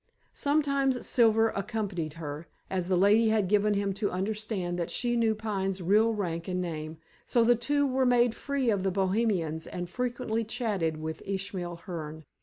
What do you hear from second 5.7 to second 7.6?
real rank and name, so the